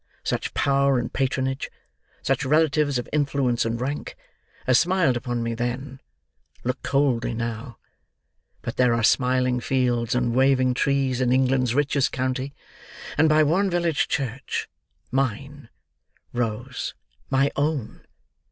[0.23, 1.69] Such power and patronage:
[2.23, 4.15] such relatives of influence and rank:
[4.65, 6.01] as smiled upon me then,
[6.63, 7.77] look coldly now;
[8.63, 12.51] but there are smiling fields and waving trees in England's richest county;
[13.15, 15.69] and by one village church—mine,
[16.33, 16.95] Rose,
[17.29, 18.03] my own!